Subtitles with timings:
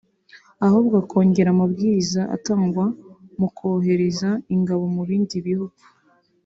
[0.65, 2.85] ahubwo akongera amabwiriza atangwa
[3.39, 5.81] mu kohereza ingabo mu bindi bihugu